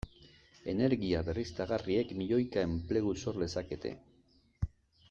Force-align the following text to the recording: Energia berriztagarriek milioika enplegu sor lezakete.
Energia 0.71 1.19
berriztagarriek 1.27 2.15
milioika 2.23 2.65
enplegu 2.71 3.17
sor 3.27 3.39
lezakete. 3.45 3.97